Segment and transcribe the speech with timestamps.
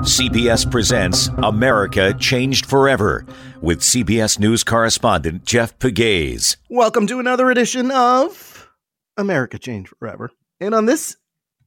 [0.00, 3.26] CBS presents America Changed Forever
[3.60, 6.56] with CBS News correspondent Jeff Pegues.
[6.70, 8.70] Welcome to another edition of
[9.18, 10.30] America Changed Forever.
[10.58, 11.16] And on this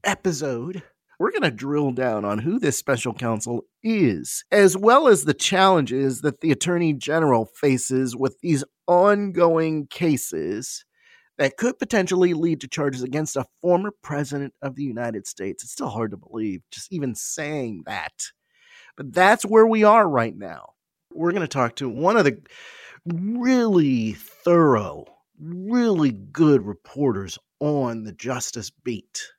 [0.04, 0.82] episode,
[1.20, 5.36] we're going to drill down on who this special counsel is, as well as the
[5.36, 10.86] challenges that the Attorney General faces with these ongoing cases
[11.38, 15.64] that could potentially lead to charges against a former president of the United States.
[15.64, 18.32] It's still hard to believe, just even saying that.
[18.96, 20.74] But that's where we are right now.
[21.12, 22.40] We're going to talk to one of the
[23.06, 25.06] really thorough,
[25.40, 29.32] really good reporters on the Justice Beat,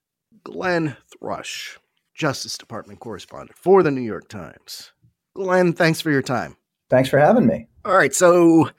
[0.42, 1.78] Glenn Thrush,
[2.14, 4.92] Justice Department correspondent for the New York Times.
[5.34, 6.56] Glenn, thanks for your time.
[6.90, 7.66] Thanks for having me.
[7.84, 8.70] All right, so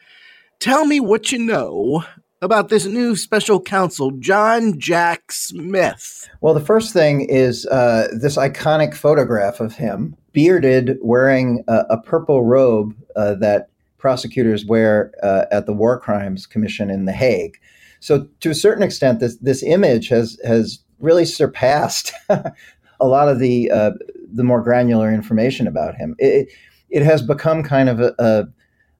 [0.59, 2.03] tell me what you know
[2.41, 6.29] about this new special counsel, John Jack Smith.
[6.41, 12.01] Well, the first thing is uh, this iconic photograph of him, bearded, wearing a, a
[12.01, 17.57] purple robe uh, that prosecutors wear uh, at the War Crimes Commission in The Hague.
[18.00, 23.40] So, to a certain extent, this this image has has really surpassed a lot of
[23.40, 23.91] the uh,
[24.31, 26.16] the more granular information about him.
[26.19, 26.50] It,
[26.90, 28.44] it has become kind of a, a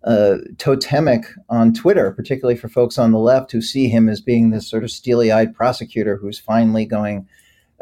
[0.06, 4.52] uh, totemic on Twitter, particularly for folks on the left who see him as being
[4.52, 7.28] this sort of steely-eyed prosecutor who's finally going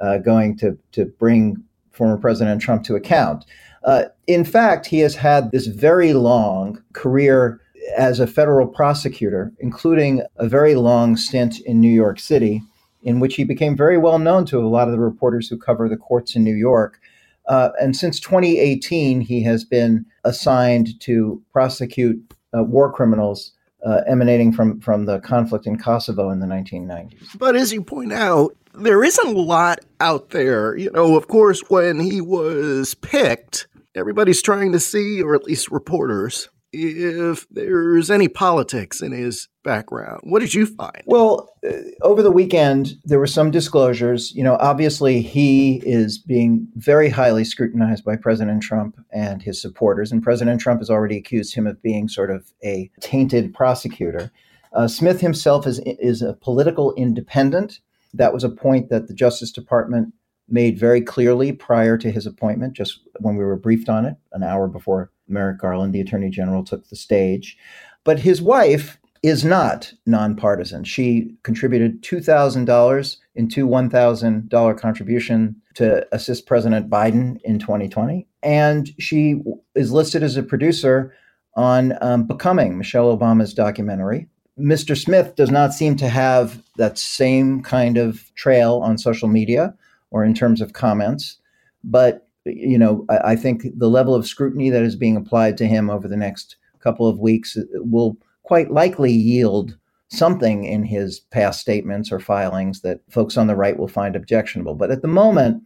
[0.02, 3.46] uh, going to to bring former President Trump to account.
[3.84, 7.60] Uh, in fact, he has had this very long career
[7.98, 12.62] as a federal prosecutor, including a very long stint in New York City,
[13.04, 15.90] in which he became very well known to a lot of the reporters who cover
[15.90, 17.00] the courts in New York.
[17.48, 22.22] Uh, and since 2018, he has been assigned to prosecute
[22.58, 23.52] uh, war criminals
[23.86, 27.38] uh, emanating from, from the conflict in Kosovo in the 1990s.
[27.38, 30.76] But as you point out, there isn't a lot out there.
[30.76, 35.70] You know, of course, when he was picked, everybody's trying to see, or at least
[35.70, 40.22] reporters, if there's any politics in his background.
[40.24, 41.04] What did you find?
[41.06, 44.34] Well, uh, over the weekend, there were some disclosures.
[44.36, 50.12] You know, obviously, he is being very highly scrutinized by President Trump and his supporters.
[50.12, 54.32] And President Trump has already accused him of being sort of a tainted prosecutor.
[54.74, 57.80] Uh, Smith himself is, is a political independent.
[58.14, 60.14] That was a point that the Justice Department
[60.54, 64.44] made very clearly prior to his appointment, just when we were briefed on it, an
[64.44, 67.58] hour before Merrick Garland, the Attorney General, took the stage.
[68.04, 70.84] But his wife is not nonpartisan.
[70.84, 78.28] She contributed $2,000 into $1,000 contribution to assist President Biden in 2020.
[78.44, 79.42] And she
[79.76, 81.16] is listed as a producer
[81.56, 84.28] on um, Becoming, Michelle Obama's documentary.
[84.60, 84.96] Mr.
[84.96, 89.74] Smith does not seem to have that same kind of trail on social media
[90.14, 91.38] or in terms of comments.
[91.84, 95.68] But you know, I, I, think the level of scrutiny that is being applied to
[95.68, 99.78] him over the next couple of weeks uh, will quite likely yield
[100.10, 104.76] something in his past statements or filings that folks on the right will find objectionable.
[104.76, 105.64] But at the moment,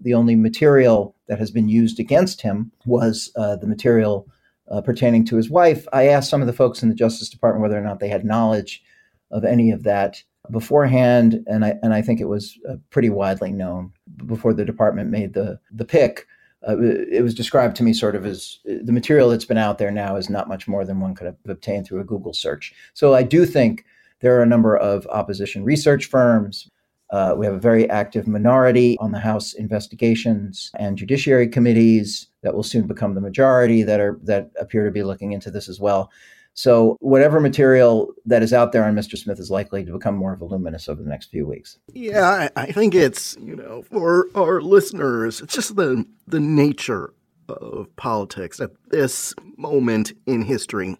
[0.00, 4.28] the only material that has been used against him was uh, the material
[4.70, 5.86] uh, pertaining to his wife.
[5.92, 8.24] I asked some of the folks in the Justice Department whether or not they had
[8.24, 8.82] knowledge
[9.30, 13.52] of any of that beforehand, and I and I think it was uh, pretty widely
[13.52, 13.92] known
[14.24, 16.26] before the department made the the pick
[16.66, 19.90] uh, it was described to me sort of as the material that's been out there
[19.90, 22.74] now is not much more than one could have obtained through a Google search.
[22.94, 23.84] So I do think
[24.20, 26.68] there are a number of opposition research firms.
[27.10, 32.54] Uh, we have a very active minority on the House investigations and judiciary committees that
[32.54, 35.78] will soon become the majority that are that appear to be looking into this as
[35.78, 36.10] well.
[36.56, 39.18] So whatever material that is out there on Mr.
[39.18, 41.78] Smith is likely to become more voluminous over the next few weeks.
[41.92, 47.12] Yeah, I, I think it's you know for our listeners, it's just the the nature
[47.50, 50.96] of politics at this moment in history.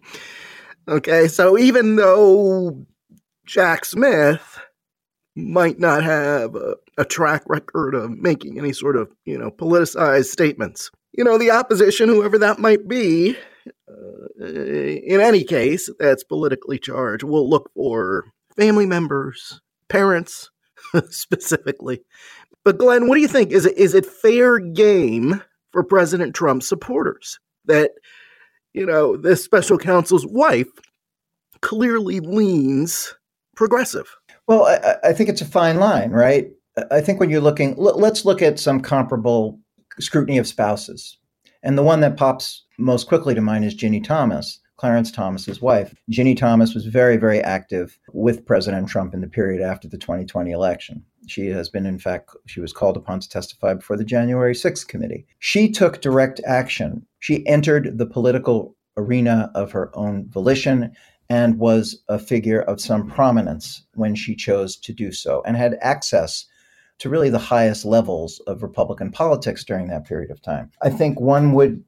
[0.87, 2.85] Okay, so even though
[3.47, 4.59] Jack Smith
[5.35, 10.25] might not have a, a, track record of making any sort of, you know, politicized
[10.25, 10.89] statements.
[11.13, 13.37] You know, the opposition, whoever that might be,
[13.89, 18.25] uh, in any case that's politically charged, will look for
[18.55, 20.49] family members, parents
[21.09, 22.01] specifically.
[22.63, 23.51] But Glenn, what do you think?
[23.51, 25.41] Is it is it fair game
[25.71, 27.91] for President Trump's supporters that
[28.73, 30.67] you know this special counsel's wife
[31.61, 33.15] clearly leans
[33.55, 34.13] progressive?
[34.47, 36.49] Well, I, I think it's a fine line, right?
[36.91, 39.59] I think when you're looking, let's look at some comparable
[39.99, 41.17] scrutiny of spouses.
[41.67, 45.93] And the one that pops most quickly to mind is Ginny Thomas, Clarence Thomas's wife.
[46.09, 50.49] Ginny Thomas was very, very active with President Trump in the period after the 2020
[50.49, 51.03] election.
[51.27, 54.87] She has been, in fact, she was called upon to testify before the January 6th
[54.87, 55.27] committee.
[55.39, 57.05] She took direct action.
[57.19, 60.93] She entered the political arena of her own volition
[61.29, 65.77] and was a figure of some prominence when she chose to do so and had
[65.81, 66.45] access
[66.99, 70.71] to really the highest levels of Republican politics during that period of time.
[70.81, 71.83] I think one would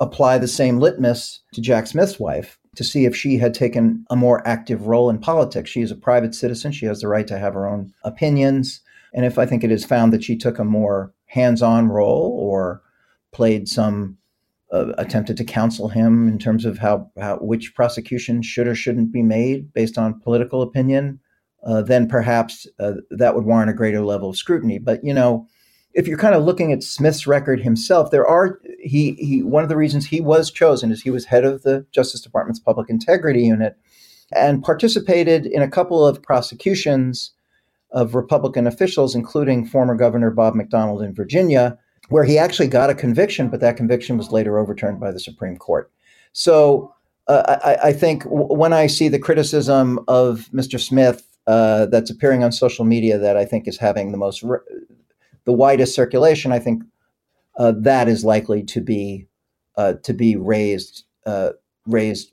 [0.00, 4.16] apply the same litmus to Jack Smith's wife to see if she had taken a
[4.16, 5.70] more active role in politics.
[5.70, 8.80] She is a private citizen, she has the right to have her own opinions.
[9.12, 12.36] And if I think it is found that she took a more hands on role
[12.38, 12.82] or
[13.32, 14.18] played some
[14.72, 19.12] uh, attempted to counsel him in terms of how, how which prosecution should or shouldn't
[19.12, 21.20] be made based on political opinion,
[21.64, 24.78] uh, then perhaps uh, that would warrant a greater level of scrutiny.
[24.78, 25.46] But you know,
[25.94, 29.68] if you're kind of looking at Smith's record himself, there are he he one of
[29.68, 33.44] the reasons he was chosen is he was head of the Justice Department's Public Integrity
[33.44, 33.76] Unit
[34.32, 37.32] and participated in a couple of prosecutions
[37.90, 41.78] of Republican officials, including former Governor Bob McDonnell in Virginia,
[42.08, 45.56] where he actually got a conviction, but that conviction was later overturned by the Supreme
[45.56, 45.90] Court.
[46.32, 46.92] So
[47.28, 50.80] uh, I, I, think w- when I see the criticism of Mr.
[50.80, 54.58] Smith uh, that's appearing on social media that I think is having the most re-
[55.44, 56.82] the widest circulation, I think
[57.58, 59.26] uh, that is likely to be
[59.76, 61.50] uh, to be raised uh,
[61.86, 62.32] raised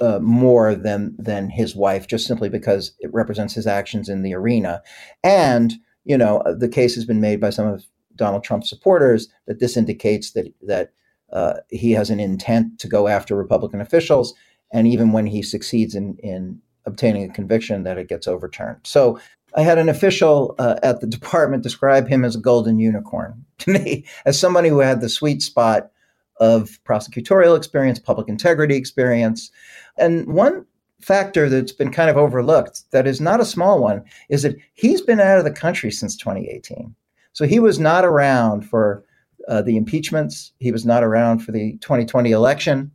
[0.00, 4.34] uh, more than than his wife, just simply because it represents his actions in the
[4.34, 4.82] arena.
[5.22, 7.84] And you know, the case has been made by some of
[8.16, 10.92] Donald Trump supporters that this indicates that that
[11.32, 14.34] uh, he has an intent to go after Republican officials,
[14.72, 18.80] and even when he succeeds in in obtaining a conviction, that it gets overturned.
[18.84, 19.18] So.
[19.56, 23.70] I had an official uh, at the department describe him as a golden unicorn to
[23.70, 25.90] me, as somebody who had the sweet spot
[26.38, 29.50] of prosecutorial experience, public integrity experience.
[29.96, 30.66] And one
[31.00, 35.00] factor that's been kind of overlooked, that is not a small one, is that he's
[35.00, 36.94] been out of the country since 2018.
[37.32, 39.04] So he was not around for
[39.46, 40.52] uh, the impeachments.
[40.58, 42.90] He was not around for the 2020 election.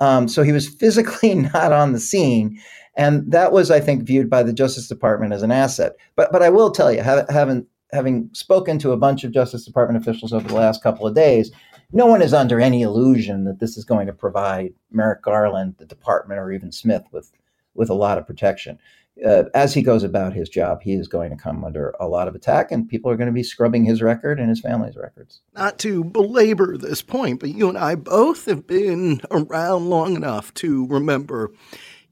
[0.00, 2.58] Um, so he was physically not on the scene.
[3.00, 5.96] And that was, I think, viewed by the Justice Department as an asset.
[6.16, 10.02] But, but I will tell you, having, having spoken to a bunch of Justice Department
[10.04, 11.50] officials over the last couple of days,
[11.92, 15.86] no one is under any illusion that this is going to provide Merrick Garland, the
[15.86, 17.32] department, or even Smith with,
[17.72, 18.78] with a lot of protection
[19.26, 22.28] uh, as he goes about his job, he is going to come under a lot
[22.28, 25.40] of attack, and people are going to be scrubbing his record and his family's records.
[25.54, 30.54] Not to belabor this point, but you and I both have been around long enough
[30.54, 31.52] to remember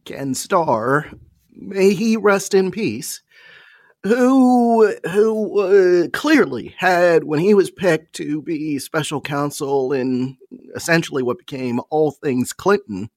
[0.09, 1.11] Ken Starr,
[1.53, 3.21] may he rest in peace,
[4.05, 10.39] who who uh, clearly had when he was picked to be special counsel in
[10.75, 13.11] essentially what became all things Clinton,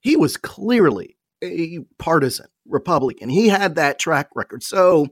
[0.00, 3.30] he was clearly a partisan Republican.
[3.30, 4.62] He had that track record.
[4.62, 5.06] So,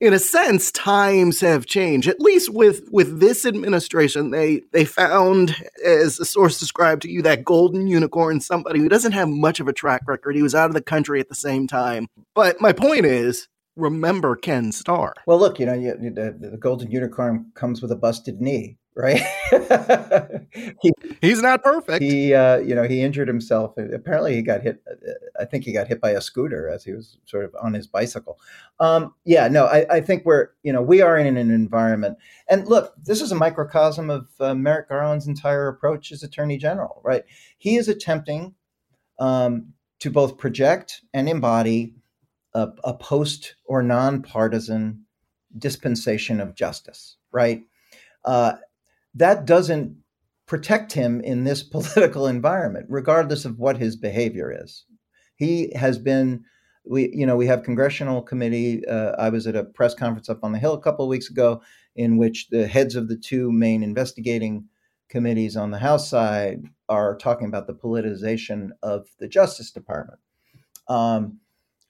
[0.00, 2.08] in a sense, times have changed.
[2.08, 7.22] At least with with this administration, they they found, as a source described to you,
[7.22, 10.34] that golden unicorn, somebody who doesn't have much of a track record.
[10.34, 12.08] He was out of the country at the same time.
[12.34, 15.14] But my point is, remember Ken Starr.
[15.26, 18.78] Well, look, you know, you, the, the golden unicorn comes with a busted knee.
[18.96, 19.22] Right?
[20.82, 22.02] he, He's not perfect.
[22.02, 23.76] He, uh, you know, he injured himself.
[23.76, 24.82] Apparently, he got hit.
[25.38, 27.86] I think he got hit by a scooter as he was sort of on his
[27.86, 28.38] bicycle.
[28.78, 32.16] Um, yeah, no, I, I, think we're, you know, we are in an environment.
[32.48, 37.00] And look, this is a microcosm of uh, Merrick Garland's entire approach as Attorney General,
[37.04, 37.24] right?
[37.58, 38.54] He is attempting
[39.18, 41.94] um, to both project and embody
[42.54, 45.04] a, a post or nonpartisan
[45.56, 47.62] dispensation of justice, right?
[48.24, 48.54] Uh,
[49.14, 49.96] that doesn't
[50.46, 54.84] protect him in this political environment, regardless of what his behavior is.
[55.36, 56.44] He has been,
[56.84, 58.86] we, you know, we have congressional committee.
[58.86, 61.30] Uh, I was at a press conference up on the Hill a couple of weeks
[61.30, 61.62] ago,
[61.96, 64.66] in which the heads of the two main investigating
[65.08, 70.20] committees on the House side are talking about the politicization of the Justice Department.
[70.88, 71.40] Um,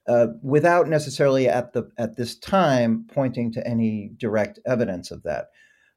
[0.06, 5.50] uh, without necessarily at the at this time pointing to any direct evidence of that.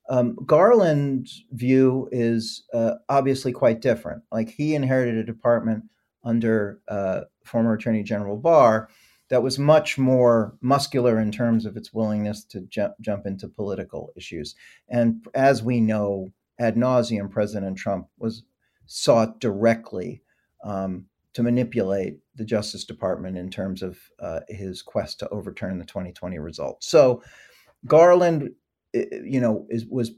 [0.09, 4.23] Um, Garland's view is uh, obviously quite different.
[4.31, 5.85] Like he inherited a department
[6.23, 8.89] under uh, former Attorney General Barr
[9.29, 14.11] that was much more muscular in terms of its willingness to jump, jump into political
[14.15, 14.55] issues.
[14.89, 18.43] And as we know, ad nauseum, President Trump was
[18.85, 20.21] sought directly
[20.63, 25.85] um, to manipulate the Justice Department in terms of uh, his quest to overturn the
[25.85, 26.87] 2020 results.
[26.87, 27.23] So
[27.85, 28.51] Garland
[28.93, 30.11] you know, is was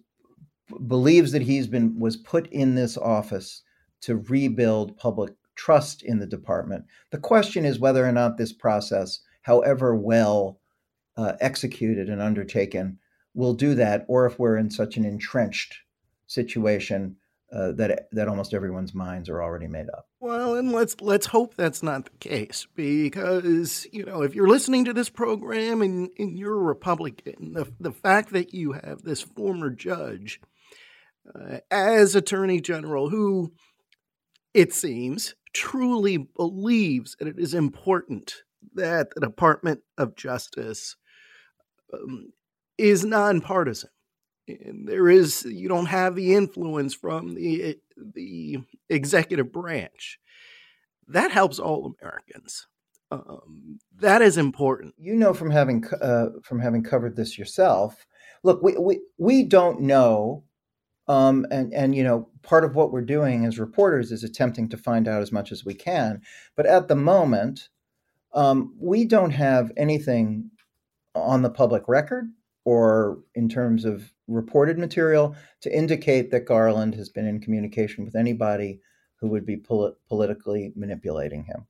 [0.88, 3.62] believes that he's been was put in this office
[4.01, 6.86] to rebuild public trust in the department.
[7.12, 10.60] The question is whether or not this process, however well
[11.17, 13.00] uh, executed and undertaken,
[13.34, 15.75] will do that, or if we're in such an entrenched
[16.27, 17.15] situation
[17.55, 20.07] uh, that that almost everyone's minds are already made up.
[20.19, 24.85] Well, and let's let's hope that's not the case because you know if you're listening
[24.85, 29.21] to this program and, and you're a Republican, the the fact that you have this
[29.21, 30.41] former judge
[31.33, 33.53] uh, as Attorney General who,
[34.53, 38.43] it seems, truly believes that it is important
[38.74, 40.97] that the Department of Justice
[41.93, 42.33] um,
[42.77, 43.89] is nonpartisan
[44.47, 48.57] and there is you don't have the influence from the the
[48.89, 50.19] executive branch.
[51.07, 52.67] That helps all americans.
[53.11, 54.95] Um, that is important.
[54.97, 58.05] You know from having uh, from having covered this yourself
[58.43, 60.43] look we we, we don't know
[61.07, 64.77] um, and and you know part of what we're doing as reporters is attempting to
[64.77, 66.21] find out as much as we can.
[66.55, 67.69] But at the moment
[68.33, 70.51] um, we don't have anything
[71.15, 72.25] on the public record
[72.65, 78.15] or in terms of reported material to indicate that Garland has been in communication with
[78.15, 78.79] anybody
[79.20, 81.65] who would be pol- politically manipulating him.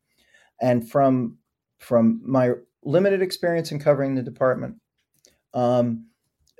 [0.62, 1.38] And from
[1.80, 2.52] from my
[2.84, 4.76] limited experience in covering the department,
[5.54, 6.08] um,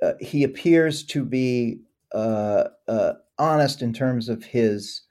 [0.02, 1.80] uh, he appears to be
[2.12, 5.02] uh, uh, honest in terms of his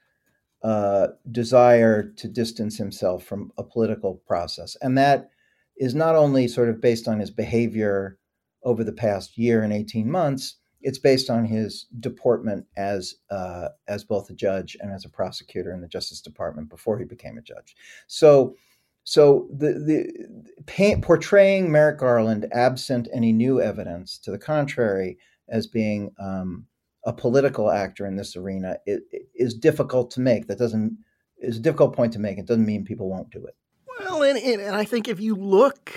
[0.63, 5.29] uh, desire to distance himself from a political process, and that
[5.77, 8.17] is not only sort of based on his behavior
[8.63, 14.03] over the past year and 18 months, it's based on his deportment as uh, as
[14.03, 17.41] both a judge and as a prosecutor in the Justice Department before he became a
[17.41, 17.75] judge.
[18.05, 18.55] So,
[19.03, 25.17] so the the paint, portraying Merrick Garland absent any new evidence to the contrary
[25.49, 26.67] as being um,
[27.03, 30.45] a political actor in this arena it, it is difficult to make.
[30.45, 30.95] That doesn't
[31.39, 32.37] is a difficult point to make.
[32.37, 33.55] It doesn't mean people won't do it.
[33.99, 35.91] Well, and, and, and I think if you look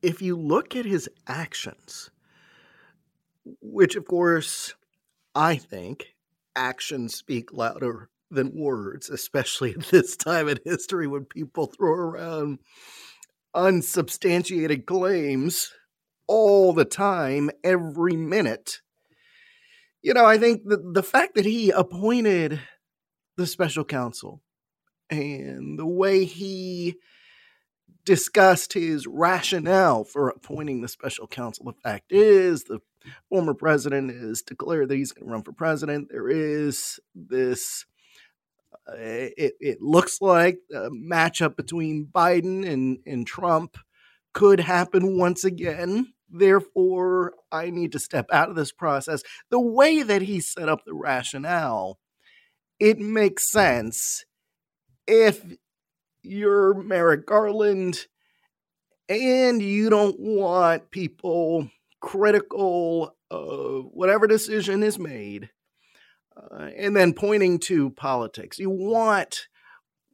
[0.00, 2.10] if you look at his actions,
[3.60, 4.74] which of course
[5.34, 6.14] I think
[6.56, 12.58] actions speak louder than words, especially at this time in history when people throw around
[13.54, 15.72] unsubstantiated claims
[16.26, 18.80] all the time, every minute.
[20.02, 22.60] You know, I think the, the fact that he appointed
[23.36, 24.42] the special counsel
[25.10, 26.96] and the way he
[28.04, 31.66] discussed his rationale for appointing the special counsel.
[31.66, 32.80] The fact is, the
[33.28, 36.08] former president has declared that he's going to run for president.
[36.10, 37.84] There is this.
[38.86, 43.78] Uh, it, it looks like a matchup between Biden and, and Trump
[44.34, 46.12] could happen once again.
[46.28, 49.22] Therefore, I need to step out of this process.
[49.50, 51.98] The way that he set up the rationale,
[52.78, 54.24] it makes sense
[55.06, 55.44] if
[56.22, 58.06] you're Merrick Garland
[59.08, 61.70] and you don't want people
[62.04, 65.48] critical of whatever decision is made
[66.36, 68.58] uh, and then pointing to politics.
[68.58, 69.48] You want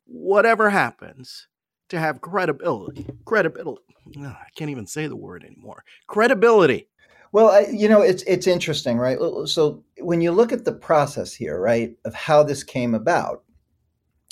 [0.06, 1.48] whatever happens
[1.88, 3.06] to have credibility.
[3.24, 3.82] Credibility.
[4.16, 5.82] I can't even say the word anymore.
[6.06, 6.88] Credibility.
[7.32, 9.18] Well, I, you know, it's it's interesting, right?
[9.46, 13.42] So when you look at the process here, right, of how this came about,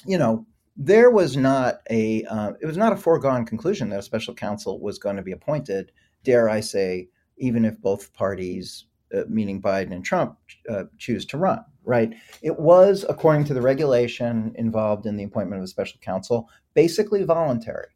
[0.07, 0.47] you know,
[0.77, 4.81] there was not a uh, it was not a foregone conclusion that a special counsel
[4.81, 5.91] was going to be appointed.
[6.25, 10.37] Dare I say, even if both parties, uh, meaning Biden and Trump,
[10.69, 12.15] uh, choose to run, right?
[12.43, 17.25] It was, according to the regulation involved in the appointment of a special counsel, basically
[17.25, 17.89] voluntary.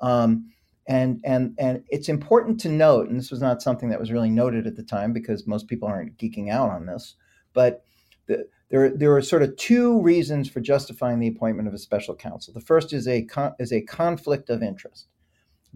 [0.00, 0.50] Um,
[0.88, 4.30] and and and it's important to note, and this was not something that was really
[4.30, 7.14] noted at the time because most people aren't geeking out on this,
[7.52, 7.84] but
[8.26, 12.14] the, there there are sort of two reasons for justifying the appointment of a special
[12.14, 12.54] counsel.
[12.54, 15.08] The first is a con, is a conflict of interest.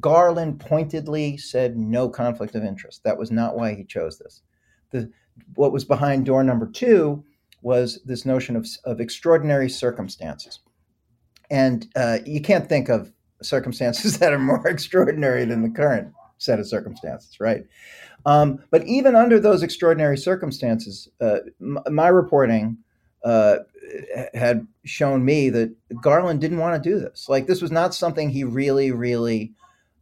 [0.00, 3.04] Garland pointedly said no conflict of interest.
[3.04, 4.42] That was not why he chose this.
[4.90, 5.10] The
[5.54, 7.24] what was behind door number two
[7.62, 10.60] was this notion of, of extraordinary circumstances.
[11.50, 16.58] And uh, you can't think of circumstances that are more extraordinary than the current set
[16.58, 17.64] of circumstances, right?
[18.26, 22.78] Um, but even under those extraordinary circumstances, uh, m- my reporting
[23.24, 23.58] uh,
[24.34, 27.28] had shown me that Garland didn't want to do this.
[27.28, 29.52] Like, this was not something he really, really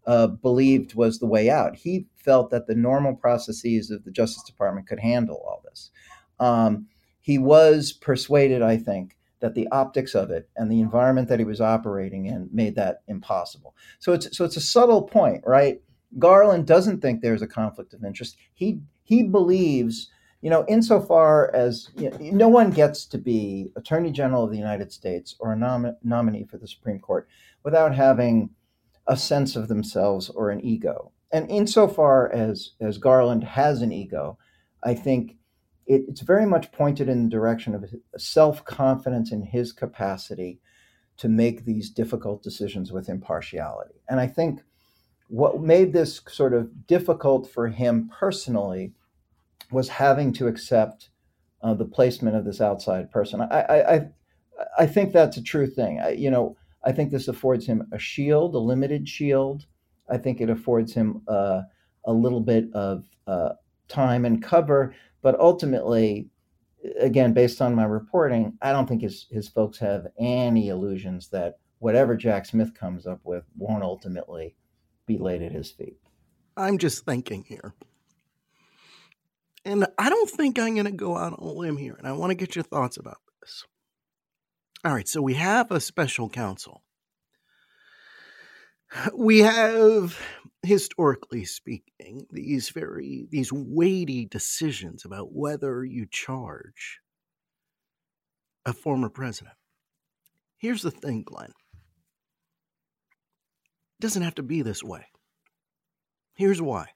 [0.06, 1.76] uh, believed was the way out.
[1.76, 5.90] He felt that the normal processes of the Justice Department could handle all this.
[6.38, 6.86] Um,
[7.20, 11.44] he was persuaded, I think, that the optics of it and the environment that he
[11.44, 13.74] was operating in made that impossible.
[13.98, 15.80] So it's so it's a subtle point, right?
[16.18, 18.36] Garland doesn't think there's a conflict of interest.
[18.52, 24.12] He he believes, you know, insofar as you know, no one gets to be Attorney
[24.12, 27.28] General of the United States or a nom- nominee for the Supreme Court
[27.62, 28.50] without having
[29.10, 31.10] a sense of themselves or an ego.
[31.32, 34.38] And insofar as as Garland has an ego,
[34.84, 35.36] I think
[35.86, 37.84] it, it's very much pointed in the direction of
[38.16, 40.60] self confidence in his capacity
[41.16, 44.00] to make these difficult decisions with impartiality.
[44.08, 44.60] And I think
[45.28, 48.92] what made this sort of difficult for him personally
[49.72, 51.10] was having to accept
[51.62, 53.40] uh, the placement of this outside person.
[53.40, 54.08] I, I, I,
[54.78, 56.00] I think that's a true thing.
[56.00, 59.66] I, you know, I think this affords him a shield, a limited shield.
[60.08, 61.62] I think it affords him uh,
[62.04, 63.50] a little bit of uh,
[63.88, 66.28] time and cover but ultimately,
[66.98, 71.58] again, based on my reporting, I don't think his, his folks have any illusions that
[71.78, 74.56] whatever Jack Smith comes up with won't ultimately
[75.06, 75.98] be laid at his feet.
[76.56, 77.74] I'm just thinking here.
[79.64, 82.12] And I don't think I'm going to go out on a limb here, and I
[82.12, 83.66] want to get your thoughts about this.
[84.82, 86.82] All right, so we have a special counsel.
[89.14, 90.18] We have
[90.62, 97.00] historically speaking, these very these weighty decisions about whether you charge
[98.64, 99.54] a former president.
[100.56, 101.52] Here's the thing, Glenn.
[103.98, 105.06] It doesn't have to be this way.
[106.34, 106.88] Here's why.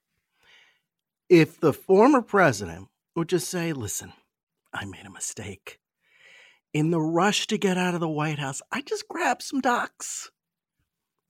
[1.28, 4.14] If the former president would just say, listen,
[4.72, 5.80] I made a mistake.
[6.74, 10.30] In the rush to get out of the White House, I just grabbed some docs.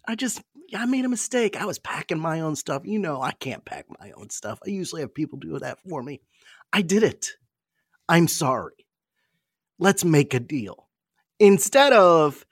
[0.09, 0.43] I just
[0.75, 1.61] I made a mistake.
[1.61, 2.83] I was packing my own stuff.
[2.87, 4.59] You know, I can't pack my own stuff.
[4.67, 6.23] I usually have people do that for me.
[6.73, 7.29] I did it.
[8.09, 8.87] I'm sorry.
[9.79, 10.89] Let's make a deal.
[11.39, 12.47] Instead of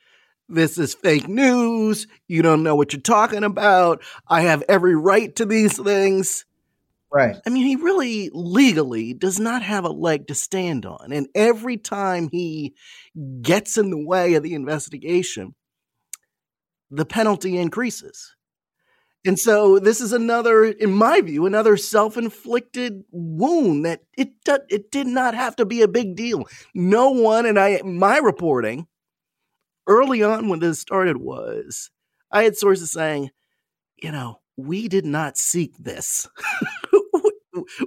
[0.49, 5.35] this is fake news, you don't know what you're talking about, I have every right
[5.37, 6.45] to these things.
[7.13, 7.37] Right.
[7.47, 11.13] I mean, he really legally does not have a leg to stand on.
[11.13, 12.75] And every time he
[13.43, 15.55] gets in the way of the investigation,
[16.91, 18.35] the penalty increases.
[19.27, 24.33] And so this is another, in my view, another self-inflicted wound that it
[24.69, 26.45] it did not have to be a big deal.
[26.75, 28.89] No one, and I my reporting
[29.87, 31.91] early on when this started was
[32.33, 33.31] I had sources saying,
[34.03, 36.29] you know, we did not seek this.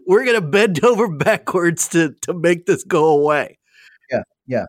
[0.05, 3.59] We're gonna bend over backwards to to make this go away.
[4.11, 4.65] Yeah, yeah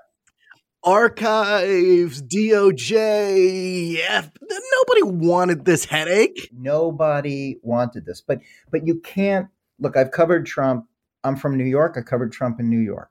[0.86, 3.92] archives, DOJ.
[3.98, 6.48] Yeah, nobody wanted this headache.
[6.56, 8.22] Nobody wanted this.
[8.22, 9.48] But but you can't
[9.80, 9.96] look.
[9.96, 10.86] I've covered Trump.
[11.24, 11.96] I'm from New York.
[11.98, 13.10] I covered Trump in New York.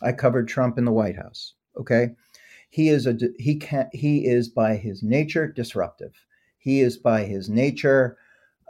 [0.00, 1.54] I covered Trump in the White House.
[1.78, 2.08] Okay,
[2.70, 6.14] he is a he can he is by his nature disruptive.
[6.58, 8.16] He is by his nature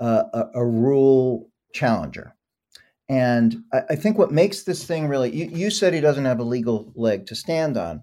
[0.00, 2.34] uh, a, a rule challenger.
[3.12, 6.40] And I, I, think what makes this thing really, you, you said he doesn't have
[6.40, 8.02] a legal leg to stand on.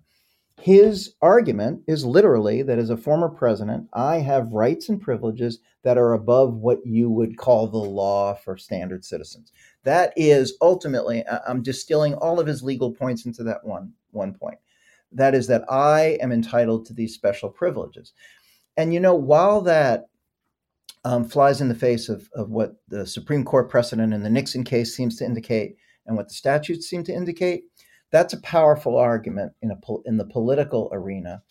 [0.61, 5.97] His argument is literally that as a former president, I have rights and privileges that
[5.97, 9.51] are above what you would call the law for standard citizens.
[9.83, 14.59] That is ultimately, I'm distilling all of his legal points into that one, one point.
[15.11, 18.13] That is that I am entitled to these special privileges.
[18.77, 20.08] And you know, while that
[21.03, 24.63] um, flies in the face of, of what the Supreme Court precedent in the Nixon
[24.63, 27.63] case seems to indicate and what the statutes seem to indicate.
[28.11, 31.43] That's a powerful argument in, a, in the political arena.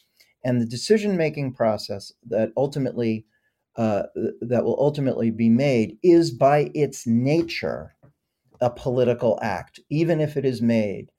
[0.44, 3.26] And the decision making process that ultimately
[3.76, 4.02] uh,
[4.40, 7.94] that will ultimately be made is by its nature
[8.60, 11.12] a political act, even if it is made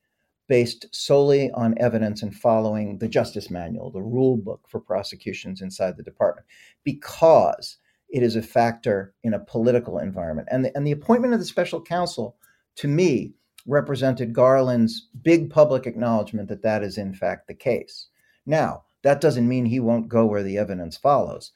[0.49, 5.95] based solely on evidence and following the justice manual, the rule book for prosecutions inside
[5.95, 6.45] the department,
[6.83, 7.77] because
[8.09, 10.47] it is a factor in a political environment.
[10.51, 12.37] And the, and the appointment of the special counsel,
[12.77, 13.33] to me,
[13.65, 18.07] represented Garland's big public acknowledgement that that is in fact the case.
[18.45, 21.51] Now, that doesn't mean he won't go where the evidence follows.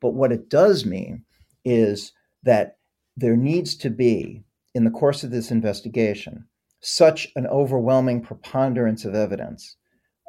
[0.00, 1.24] But what it does mean
[1.64, 2.78] is that
[3.16, 6.46] there needs to be, in the course of this investigation,
[6.80, 9.76] such an overwhelming preponderance of evidence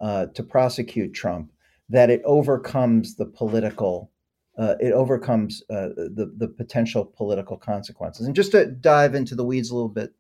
[0.02, 1.52] uh, to prosecute Trump
[1.90, 4.12] that it overcomes the political,
[4.58, 8.26] uh, it overcomes uh, the the potential political consequences.
[8.26, 10.14] And just to dive into the weeds a little bit,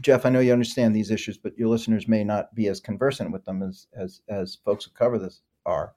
[0.00, 3.32] Jeff, I know you understand these issues, but your listeners may not be as conversant
[3.32, 5.94] with them as as as folks who cover this are.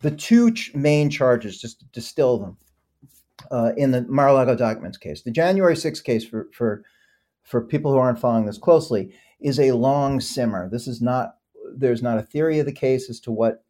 [0.00, 2.56] The two ch- main charges, just to distill them,
[3.50, 6.84] uh, in the Mar-a-Lago documents case, the January 6th case for for
[7.42, 10.68] for people who aren't following this closely, is a long simmer.
[10.70, 11.36] This is not,
[11.76, 13.62] there's not a theory of the case as to what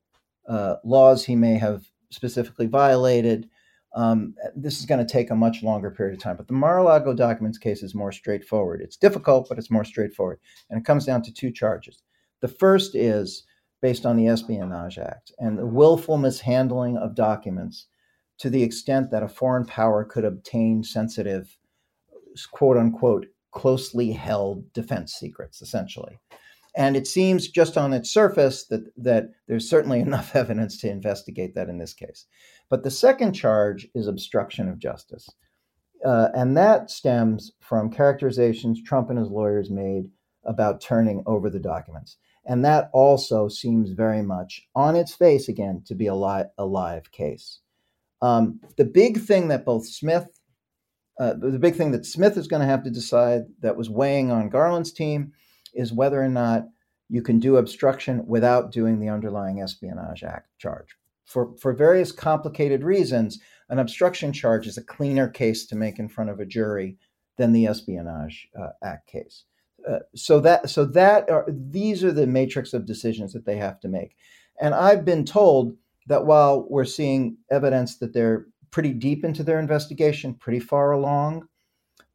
[0.49, 3.49] uh, laws he may have specifically violated.
[3.95, 6.37] Um, this is going to take a much longer period of time.
[6.37, 8.81] But the Mar a Lago documents case is more straightforward.
[8.81, 10.41] It's difficult, but it's more straightforward.
[10.69, 12.03] And it comes down to two charges.
[12.41, 13.45] The first is
[13.81, 17.87] based on the Espionage Act and the willful mishandling of documents
[18.39, 21.57] to the extent that a foreign power could obtain sensitive,
[22.51, 26.19] quote unquote, closely held defense secrets, essentially.
[26.77, 31.55] And it seems just on its surface that, that there's certainly enough evidence to investigate
[31.55, 32.27] that in this case.
[32.69, 35.29] But the second charge is obstruction of justice.
[36.05, 40.11] Uh, and that stems from characterizations Trump and his lawyers made
[40.45, 42.19] about turning over the documents.
[42.45, 46.67] And that also seems very much on its face, again, to be a, li- a
[46.67, 47.61] live case.
[48.21, 50.29] Um, the big thing that both Smith
[51.19, 54.33] uh, the big thing that Smith is going to have to decide that was weighing
[54.33, 55.33] on Garland's team
[55.75, 56.69] is whether or not
[57.09, 60.97] you can do obstruction without doing the underlying Espionage Act charge.
[61.25, 66.09] For, for various complicated reasons, an obstruction charge is a cleaner case to make in
[66.09, 66.97] front of a jury
[67.37, 69.45] than the Espionage uh, Act case.
[69.89, 73.79] Uh, so that so that are, these are the matrix of decisions that they have
[73.81, 74.17] to make.
[74.61, 79.59] And I've been told that while we're seeing evidence that they're pretty deep into their
[79.59, 81.49] investigation, pretty far along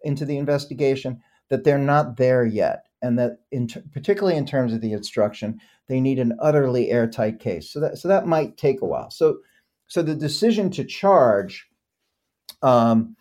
[0.02, 2.89] into the investigation, that they're not there yet.
[3.02, 7.40] And that, in t- particularly in terms of the instruction, they need an utterly airtight
[7.40, 7.72] case.
[7.72, 9.10] So that so that might take a while.
[9.10, 9.40] So
[9.88, 11.68] so the decision to charge,
[12.62, 13.16] um,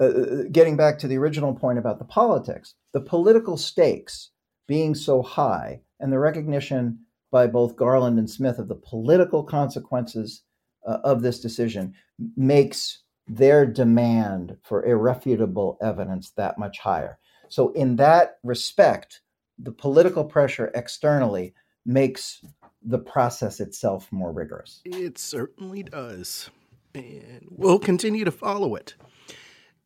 [0.00, 4.30] uh, uh getting back to the original point about the politics, the political stakes
[4.66, 6.98] being so high, and the recognition
[7.30, 10.42] by both Garland and Smith of the political consequences
[10.86, 11.94] uh, of this decision
[12.36, 17.18] makes their demand for irrefutable evidence that much higher.
[17.50, 19.20] So, in that respect,
[19.58, 21.52] the political pressure externally
[21.84, 22.42] makes
[22.82, 24.80] the process itself more rigorous.
[24.86, 26.48] It certainly does.
[26.94, 28.94] And we'll continue to follow it.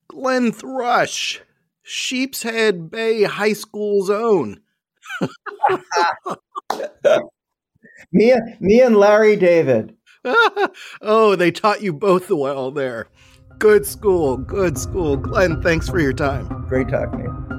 [0.07, 1.40] Glenn Thrush,
[1.83, 4.61] Sheepshead Bay High School's own.
[8.12, 9.96] me, me and Larry David
[11.03, 13.09] oh, they taught you both well there.
[13.59, 15.16] Good school, good school.
[15.16, 16.66] Glenn, thanks for your time.
[16.66, 17.54] Great talking to you.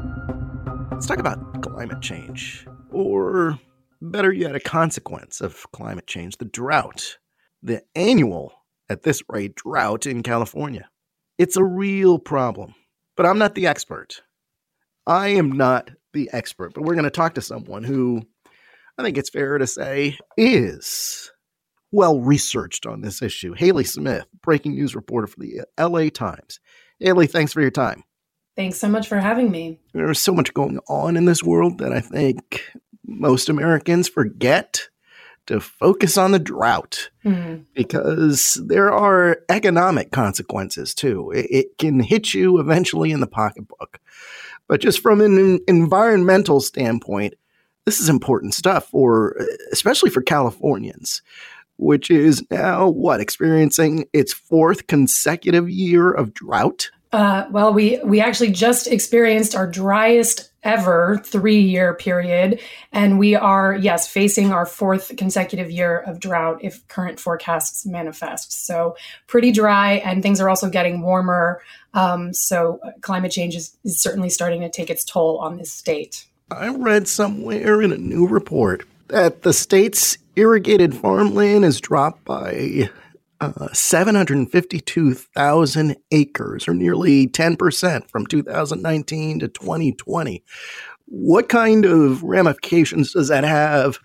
[0.95, 3.59] Let's talk about climate change, or
[4.01, 7.17] better yet, a consequence of climate change the drought,
[7.61, 8.53] the annual,
[8.87, 10.89] at this rate, drought in California.
[11.37, 12.75] It's a real problem,
[13.17, 14.21] but I'm not the expert.
[15.05, 18.21] I am not the expert, but we're going to talk to someone who
[18.97, 21.29] I think it's fair to say is
[21.91, 23.51] well researched on this issue.
[23.51, 26.61] Haley Smith, breaking news reporter for the LA Times.
[27.01, 28.05] Haley, thanks for your time.
[28.55, 29.79] Thanks so much for having me.
[29.93, 32.71] There's so much going on in this world that I think
[33.05, 34.89] most Americans forget
[35.47, 37.63] to focus on the drought mm-hmm.
[37.73, 41.31] because there are economic consequences too.
[41.31, 43.99] It, it, can hit you eventually in the pocketbook.
[44.67, 47.35] But just from an environmental standpoint,
[47.85, 49.37] this is important stuff for
[49.71, 51.21] especially for Californians
[51.77, 56.89] which is now what experiencing its fourth consecutive year of drought.
[57.15, 62.59] Uh, well, we we actually just experienced our driest ever three year period,
[62.91, 68.65] and we are yes facing our fourth consecutive year of drought if current forecasts manifest.
[68.65, 68.97] So
[69.27, 71.61] pretty dry, and things are also getting warmer.
[71.93, 76.27] Um, so climate change is, is certainly starting to take its toll on this state.
[76.51, 82.89] I read somewhere in a new report that the state's irrigated farmland has dropped by
[83.41, 90.43] uh, 752,000 acres, or nearly 10% from 2019 to 2020.
[91.05, 93.99] What kind of ramifications does that have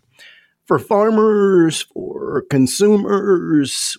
[0.66, 3.96] for farmers, for consumers?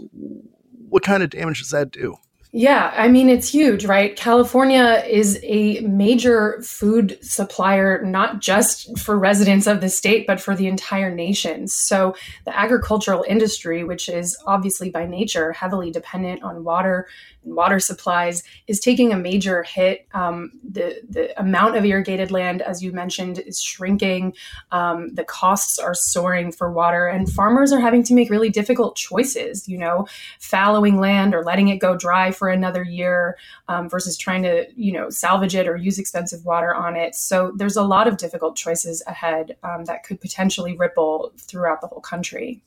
[0.90, 2.16] What kind of damage does that do?
[2.54, 4.14] Yeah, I mean, it's huge, right?
[4.14, 10.54] California is a major food supplier, not just for residents of the state, but for
[10.54, 11.70] the entire nation.
[11.70, 17.08] So, the agricultural industry, which is obviously by nature heavily dependent on water
[17.44, 20.08] water supplies is taking a major hit.
[20.14, 24.34] Um, the the amount of irrigated land, as you mentioned, is shrinking.
[24.72, 28.96] Um, the costs are soaring for water, and farmers are having to make really difficult
[28.96, 29.68] choices.
[29.68, 30.08] You know,
[30.40, 34.92] fallowing land or letting it go dry for another year um, versus trying to you
[34.92, 37.16] know salvage it or use expensive water on it.
[37.16, 41.88] So there's a lot of difficult choices ahead um, that could potentially ripple throughout the
[41.88, 42.62] whole country.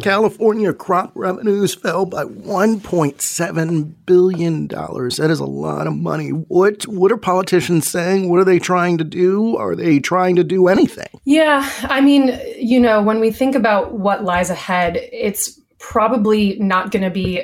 [0.00, 5.16] California crop revenues fell by 1.7 billion dollars.
[5.16, 6.30] That is a lot of money.
[6.30, 8.28] What what are politicians saying?
[8.28, 9.56] What are they trying to do?
[9.56, 11.08] Are they trying to do anything?
[11.24, 16.90] Yeah, I mean, you know, when we think about what lies ahead, it's probably not
[16.90, 17.42] going to be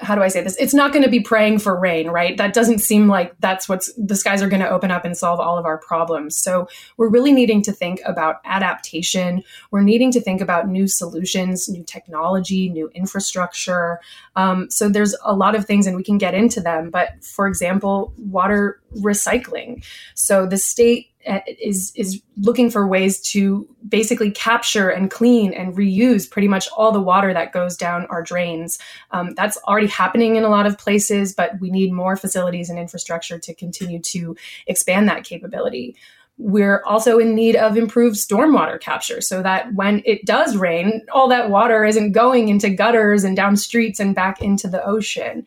[0.00, 0.56] how do I say this?
[0.56, 2.36] It's not going to be praying for rain, right?
[2.36, 5.40] That doesn't seem like that's what's the skies are going to open up and solve
[5.40, 6.36] all of our problems.
[6.36, 9.42] So we're really needing to think about adaptation.
[9.70, 14.00] We're needing to think about new solutions, new technology, new infrastructure.
[14.36, 16.90] Um, so there's a lot of things, and we can get into them.
[16.90, 19.84] But for example, water recycling.
[20.14, 26.30] So the state is is looking for ways to basically capture and clean and reuse
[26.30, 28.78] pretty much all the water that goes down our drains.
[29.10, 32.78] Um, that's already happening in a lot of places, but we need more facilities and
[32.78, 35.96] infrastructure to continue to expand that capability.
[36.38, 41.28] We're also in need of improved stormwater capture so that when it does rain, all
[41.28, 45.44] that water isn't going into gutters and down streets and back into the ocean.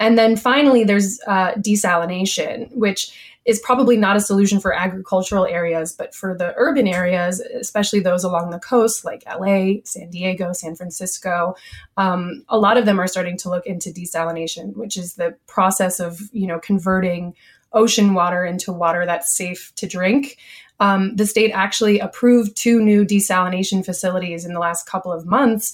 [0.00, 3.10] And then finally, there's uh, desalination, which
[3.48, 8.22] is probably not a solution for agricultural areas, but for the urban areas, especially those
[8.22, 11.56] along the coast like LA, San Diego, San Francisco,
[11.96, 15.98] um, a lot of them are starting to look into desalination, which is the process
[15.98, 17.34] of you know converting
[17.72, 20.36] ocean water into water that's safe to drink.
[20.78, 25.72] Um, the state actually approved two new desalination facilities in the last couple of months,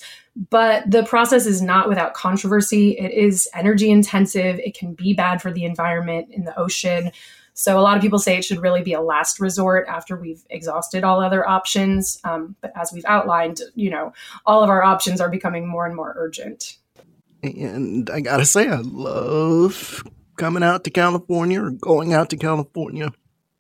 [0.49, 2.93] but the process is not without controversy.
[2.93, 7.11] It is energy intensive, it can be bad for the environment in the ocean.
[7.55, 10.45] So a lot of people say it should really be a last resort after we've
[10.51, 12.19] exhausted all other options.
[12.25, 14.13] Um, but as we've outlined, you know,
[14.45, 16.77] all of our options are becoming more and more urgent.
[17.43, 20.03] And I gotta say, I love
[20.37, 23.13] coming out to California or going out to California.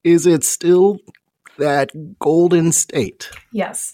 [0.02, 0.98] Is it still
[1.58, 3.30] that golden state?
[3.52, 3.92] Yes.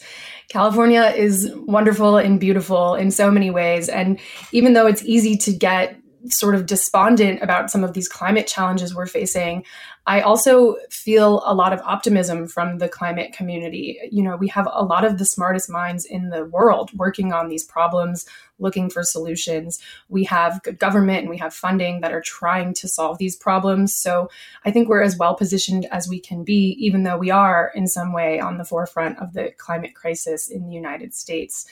[0.48, 3.88] California is wonderful and beautiful in so many ways.
[3.88, 4.18] And
[4.52, 5.96] even though it's easy to get
[6.28, 9.64] sort of despondent about some of these climate challenges we're facing,
[10.06, 13.98] I also feel a lot of optimism from the climate community.
[14.11, 17.48] You know, we have a lot of the smartest minds in the world working on
[17.48, 18.26] these problems,
[18.59, 19.78] looking for solutions.
[20.09, 23.94] We have good government and we have funding that are trying to solve these problems.
[23.94, 24.30] So
[24.64, 27.87] I think we're as well positioned as we can be, even though we are in
[27.87, 31.66] some way on the forefront of the climate crisis in the United States.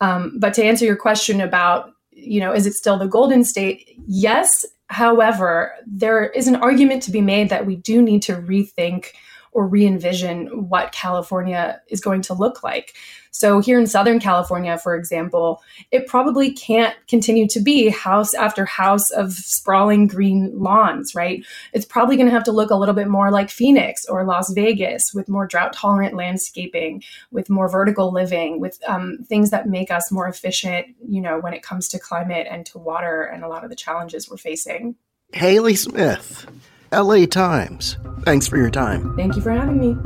[0.00, 3.98] Um, but to answer your question about you know, is it still the golden state?
[4.06, 4.64] Yes.
[4.88, 9.08] However, there is an argument to be made that we do need to rethink
[9.54, 12.94] or re envision what California is going to look like.
[13.30, 18.64] So, here in Southern California, for example, it probably can't continue to be house after
[18.64, 21.44] house of sprawling green lawns, right?
[21.72, 24.52] It's probably going to have to look a little bit more like Phoenix or Las
[24.52, 29.90] Vegas with more drought tolerant landscaping, with more vertical living, with um, things that make
[29.90, 33.48] us more efficient, you know, when it comes to climate and to water and a
[33.48, 34.94] lot of the challenges we're facing.
[35.32, 36.46] Haley Smith.
[36.94, 37.98] LA Times.
[38.20, 39.16] Thanks for your time.
[39.16, 39.96] Thank you for having me.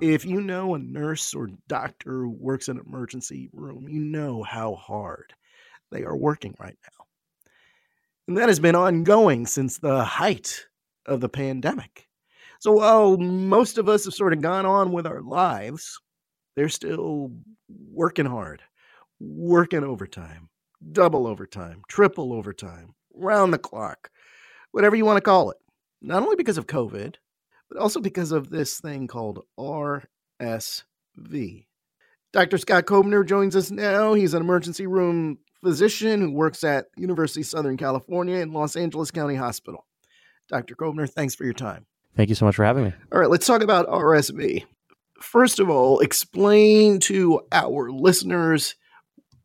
[0.00, 4.44] If you know a nurse or doctor who works in an emergency room, you know
[4.44, 5.32] how hard
[5.90, 7.06] they are working right now.
[8.28, 10.66] And that has been ongoing since the height
[11.06, 12.06] of the pandemic.
[12.60, 16.00] So while most of us have sort of gone on with our lives,
[16.54, 17.32] they're still
[17.68, 18.62] working hard,
[19.18, 20.50] working overtime,
[20.92, 24.08] double overtime, triple overtime, round the clock,
[24.72, 25.56] whatever you want to call it.
[26.00, 27.14] Not only because of COVID,
[27.70, 30.06] but also because of this thing called RSV.
[32.32, 32.58] Dr.
[32.58, 34.14] Scott Kobner joins us now.
[34.14, 39.10] He's an emergency room physician who works at University of Southern California in Los Angeles
[39.10, 39.86] County Hospital.
[40.48, 40.74] Dr.
[40.74, 41.86] Kobner, thanks for your time.
[42.16, 42.92] Thank you so much for having me.
[43.12, 44.64] All right, let's talk about RSV.
[45.20, 48.74] First of all, explain to our listeners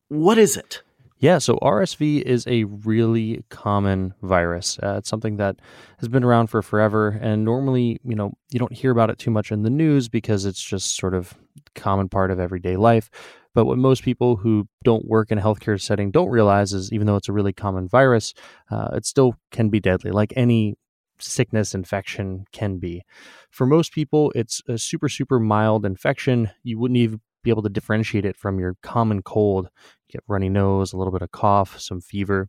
[0.09, 0.81] what is it?
[1.19, 4.77] Yeah, so RSV is a really common virus.
[4.81, 5.55] Uh, it's something that
[5.97, 9.31] has been around for forever, and normally, you know, you don't hear about it too
[9.31, 11.33] much in the news because it's just sort of
[11.73, 13.09] common part of everyday life.
[13.55, 17.07] But what most people who don't work in a healthcare setting don't realize is, even
[17.07, 18.35] though it's a really common virus,
[18.69, 20.75] uh, it still can be deadly, like any
[21.19, 23.01] sickness infection can be.
[23.49, 26.51] For most people, it's a super super mild infection.
[26.61, 29.69] You wouldn't even be able to differentiate it from your common cold.
[30.09, 32.47] Get runny nose, a little bit of cough, some fever.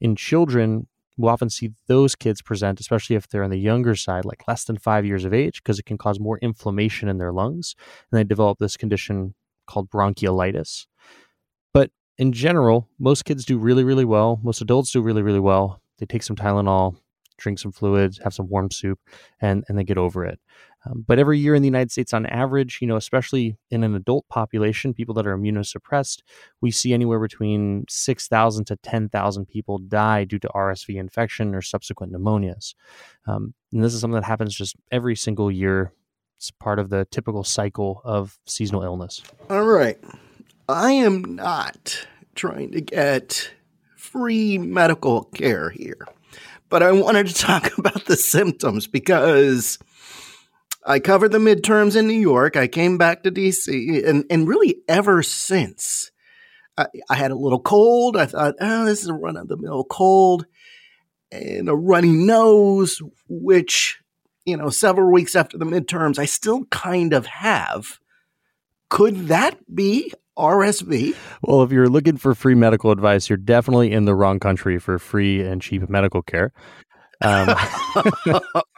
[0.00, 4.24] In children, we'll often see those kids present, especially if they're on the younger side,
[4.24, 7.32] like less than five years of age, because it can cause more inflammation in their
[7.32, 7.74] lungs.
[8.10, 9.34] And they develop this condition
[9.66, 10.86] called bronchiolitis.
[11.72, 14.40] But in general, most kids do really, really well.
[14.42, 15.80] Most adults do really, really well.
[15.98, 16.96] They take some Tylenol,
[17.36, 18.98] drink some fluids, have some warm soup,
[19.40, 20.40] and, and they get over it.
[20.84, 23.94] Um, but every year in the United States, on average, you know, especially in an
[23.94, 26.22] adult population, people that are immunosuppressed,
[26.60, 32.12] we see anywhere between 6,000 to 10,000 people die due to RSV infection or subsequent
[32.12, 32.74] pneumonias.
[33.26, 35.92] Um, and this is something that happens just every single year.
[36.36, 39.22] It's part of the typical cycle of seasonal illness.
[39.50, 39.98] All right.
[40.68, 43.50] I am not trying to get
[43.96, 46.06] free medical care here,
[46.68, 49.78] but I wanted to talk about the symptoms because
[50.84, 52.56] I covered the midterms in New York.
[52.56, 56.10] I came back to DC, and, and really ever since,
[56.76, 58.16] I, I had a little cold.
[58.16, 60.46] I thought, oh, this is a run of the mill cold
[61.32, 64.00] and a runny nose, which,
[64.44, 67.98] you know, several weeks after the midterms, I still kind of have.
[68.88, 71.16] Could that be RSV?
[71.42, 74.98] Well, if you're looking for free medical advice, you're definitely in the wrong country for
[74.98, 76.52] free and cheap medical care.
[77.22, 77.48] Um,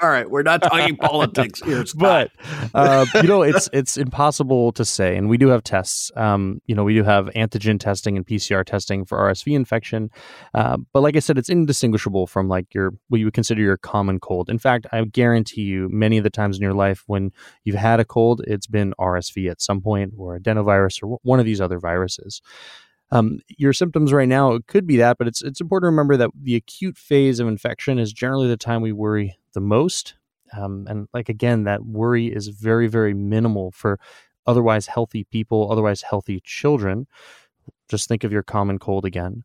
[0.00, 2.30] All right, we're not talking politics here, but
[2.74, 6.10] uh, you know, it's it's impossible to say, and we do have tests.
[6.16, 10.10] Um, you know, we do have antigen testing and PCR testing for RSV infection,
[10.54, 13.76] uh, but like I said, it's indistinguishable from like your what you would consider your
[13.76, 14.48] common cold.
[14.48, 17.32] In fact, I guarantee you, many of the times in your life when
[17.64, 21.46] you've had a cold, it's been RSV at some point, or adenovirus, or one of
[21.46, 22.40] these other viruses
[23.10, 26.16] um, your symptoms right now it could be that, but it's it's important to remember
[26.16, 30.14] that the acute phase of infection is generally the time we worry the most.
[30.56, 33.98] Um, and like again, that worry is very very minimal for
[34.46, 37.06] otherwise healthy people, otherwise healthy children.
[37.88, 39.44] Just think of your common cold again.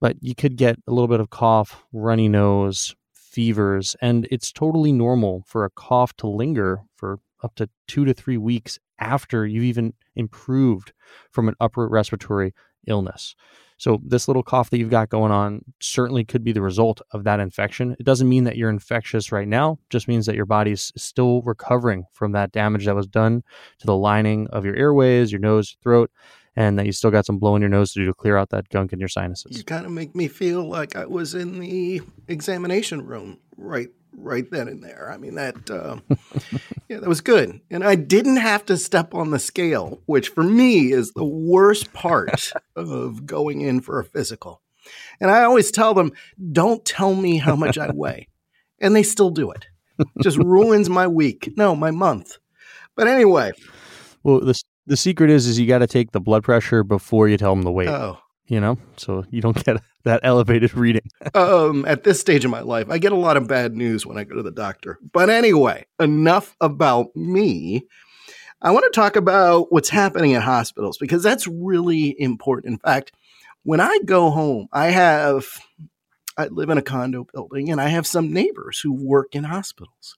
[0.00, 4.92] But you could get a little bit of cough, runny nose, fevers, and it's totally
[4.92, 9.64] normal for a cough to linger for up to two to three weeks after you've
[9.64, 10.92] even improved
[11.30, 12.54] from an upper respiratory
[12.86, 13.34] illness.
[13.76, 17.24] So, this little cough that you've got going on certainly could be the result of
[17.24, 17.96] that infection.
[17.98, 22.06] It doesn't mean that you're infectious right now, just means that your body's still recovering
[22.12, 23.42] from that damage that was done
[23.80, 26.10] to the lining of your airways, your nose, throat,
[26.56, 28.50] and that you still got some blow in your nose to do to clear out
[28.50, 29.58] that gunk in your sinuses.
[29.58, 34.48] You kind of make me feel like I was in the examination room right right
[34.50, 35.10] then and there.
[35.12, 35.98] I mean that uh,
[36.88, 37.60] yeah, that was good.
[37.70, 41.92] And I didn't have to step on the scale, which for me is the worst
[41.92, 44.62] part of going in for a physical.
[45.20, 46.12] And I always tell them,
[46.52, 48.28] don't tell me how much I weigh.
[48.80, 49.66] And they still do it.
[50.22, 51.52] Just ruins my week.
[51.56, 52.38] No, my month.
[52.96, 53.52] But anyway.
[54.22, 57.36] Well, the, the secret is is you got to take the blood pressure before you
[57.38, 57.88] tell them the weight.
[57.88, 61.08] Oh, you know, so you don't get that elevated reading.
[61.34, 64.16] um, at this stage of my life, I get a lot of bad news when
[64.16, 64.98] I go to the doctor.
[65.12, 67.86] But anyway, enough about me.
[68.62, 72.72] I want to talk about what's happening in hospitals because that's really important.
[72.72, 73.12] In fact,
[73.62, 75.46] when I go home, I have
[76.36, 80.16] I live in a condo building and I have some neighbors who work in hospitals.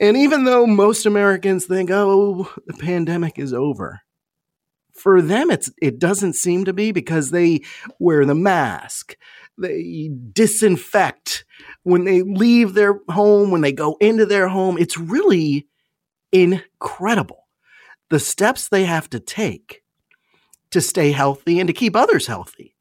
[0.00, 4.02] And even though most Americans think, oh, the pandemic is over,
[4.94, 7.62] for them it's it doesn't seem to be because they
[7.98, 9.16] wear the mask.
[9.58, 11.44] They disinfect
[11.82, 14.78] when they leave their home when they go into their home.
[14.78, 15.66] It's really
[16.32, 17.46] incredible
[18.10, 19.82] the steps they have to take
[20.70, 22.74] to stay healthy and to keep others healthy.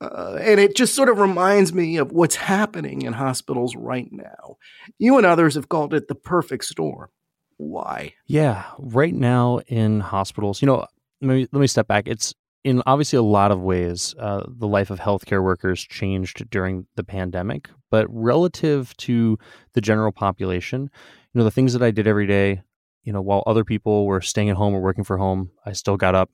[0.00, 4.56] Uh, and it just sort of reminds me of what's happening in hospitals right now.
[4.98, 7.10] You and others have called it the perfect storm.
[7.58, 8.14] Why?
[8.26, 10.86] Yeah right now in hospitals you know
[11.20, 12.06] let me let me step back.
[12.06, 16.86] It's in obviously a lot of ways, uh, the life of healthcare workers changed during
[16.96, 17.70] the pandemic.
[17.90, 19.38] But relative to
[19.72, 22.62] the general population, you know, the things that I did every day,
[23.02, 25.96] you know, while other people were staying at home or working from home, I still
[25.96, 26.30] got up,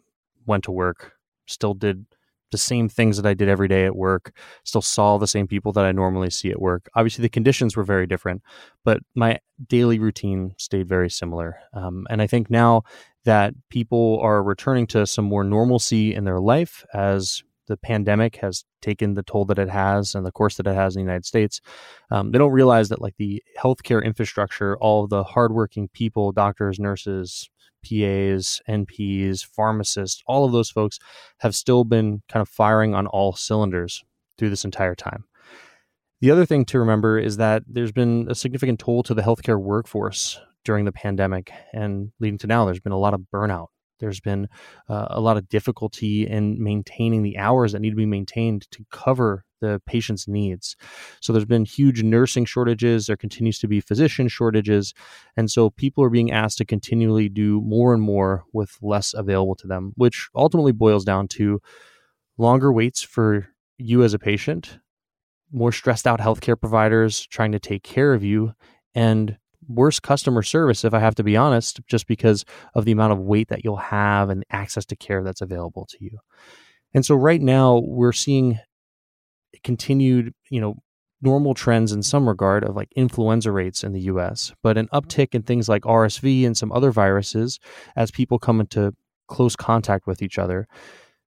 [0.47, 1.13] went to work,
[1.47, 2.07] still did
[2.53, 4.33] the same things that I did every day at work,
[4.65, 6.89] still saw the same people that I normally see at work.
[6.95, 8.43] Obviously, the conditions were very different,
[8.85, 11.59] but my daily routine stayed very similar.
[11.73, 12.83] Um, and I think now
[13.25, 18.65] that people are returning to some more normalcy in their life as the pandemic has
[18.81, 21.27] taken the toll that it has and the course that it has in the United
[21.27, 21.61] States,
[22.13, 27.51] um, they don't realize that like the healthcare infrastructure, all the hardworking people, doctors, nurses,
[27.87, 30.99] PAs, NPs, pharmacists, all of those folks
[31.39, 34.05] have still been kind of firing on all cylinders
[34.39, 35.25] through this entire time.
[36.21, 39.61] The other thing to remember is that there's been a significant toll to the healthcare
[39.61, 42.65] workforce during the pandemic and leading to now.
[42.65, 43.69] There's been a lot of burnout
[43.99, 44.49] there's been
[44.89, 48.85] uh, a lot of difficulty in maintaining the hours that need to be maintained to
[48.91, 50.77] cover the patient's needs.
[51.21, 53.07] So there's been huge nursing shortages.
[53.07, 54.95] There continues to be physician shortages.
[55.37, 59.57] And so people are being asked to continually do more and more with less available
[59.57, 61.61] to them, which ultimately boils down to
[62.39, 63.49] longer waits for
[63.79, 64.79] you as a patient,
[65.53, 68.53] more stressed out healthcare providers trying to take care of you,
[68.95, 69.37] and
[69.69, 72.45] worse customer service, if I have to be honest, just because
[72.75, 75.97] of the amount of weight that you'll have and access to care that's available to
[76.01, 76.19] you.
[76.95, 78.59] And so right now we're seeing
[79.67, 80.77] continued, you know,
[81.21, 84.97] normal trends in some regard of like influenza rates in the US, but an mm-hmm.
[84.97, 87.59] uptick in things like RSV and some other viruses
[87.97, 88.95] as people come into
[89.27, 90.69] close contact with each other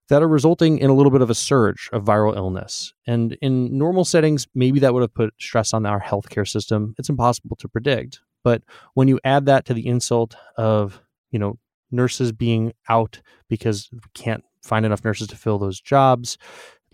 [0.08, 2.94] that are resulting in a little bit of a surge of viral illness.
[3.06, 6.94] And in normal settings, maybe that would have put stress on our healthcare system.
[6.98, 8.20] It's impossible to predict.
[8.42, 8.62] But
[8.94, 11.58] when you add that to the insult of, you know,
[11.90, 13.20] nurses being out
[13.50, 16.38] because we can't find enough nurses to fill those jobs,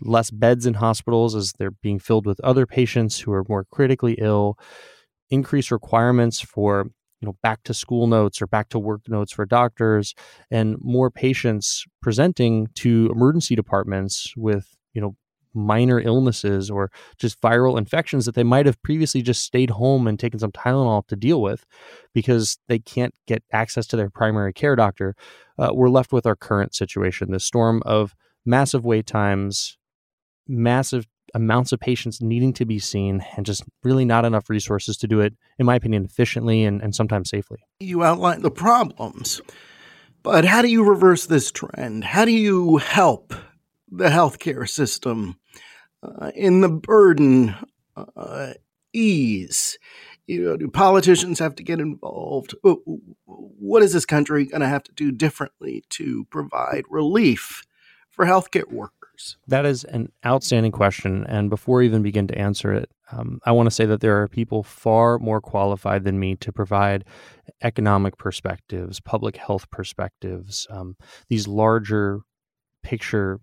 [0.01, 4.13] less beds in hospitals as they're being filled with other patients who are more critically
[4.19, 4.57] ill,
[5.29, 6.87] increased requirements for
[7.21, 10.13] you know back to school notes or back to work notes for doctors
[10.51, 15.15] and more patients presenting to emergency departments with you know
[15.57, 20.19] minor illnesses or just viral infections that they might have previously just stayed home and
[20.19, 21.65] taken some Tylenol to deal with
[22.13, 25.15] because they can't get access to their primary care doctor,
[25.57, 27.31] uh, we're left with our current situation.
[27.31, 29.77] This storm of massive wait times,
[30.47, 35.07] massive amounts of patients needing to be seen, and just really not enough resources to
[35.07, 37.59] do it, in my opinion, efficiently and, and sometimes safely.
[37.79, 39.41] You outline the problems.
[40.23, 42.03] But how do you reverse this trend?
[42.03, 43.33] How do you help
[43.89, 45.37] the healthcare system
[46.03, 47.55] uh, in the burden
[47.95, 48.53] uh,
[48.93, 49.77] ease?
[50.25, 52.55] You know, do politicians have to get involved?
[53.25, 57.63] What is this country going to have to do differently to provide relief
[58.09, 58.96] for healthcare workers?
[59.47, 61.25] That is an outstanding question.
[61.27, 64.21] And before I even begin to answer it, um, I want to say that there
[64.21, 67.05] are people far more qualified than me to provide
[67.61, 70.95] economic perspectives, public health perspectives, um,
[71.29, 72.19] these larger
[72.83, 73.39] picture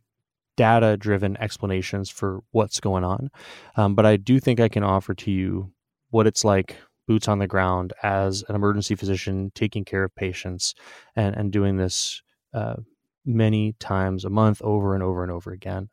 [0.57, 3.31] data driven explanations for what's going on.
[3.77, 5.72] Um, but I do think I can offer to you
[6.11, 6.77] what it's like
[7.09, 10.75] boots on the ground as an emergency physician taking care of patients
[11.16, 12.22] and, and doing this
[12.55, 12.77] uh,
[13.25, 15.89] many times a month over and over and over again.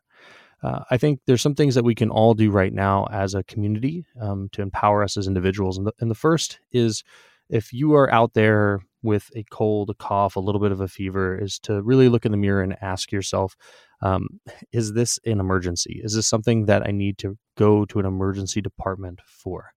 [0.62, 3.42] Uh, I think there's some things that we can all do right now as a
[3.42, 5.76] community um, to empower us as individuals.
[5.76, 7.02] And the, and the first is
[7.48, 10.86] if you are out there with a cold, a cough, a little bit of a
[10.86, 13.56] fever, is to really look in the mirror and ask yourself,
[14.00, 14.40] um,
[14.72, 16.00] is this an emergency?
[16.02, 19.72] Is this something that I need to go to an emergency department for?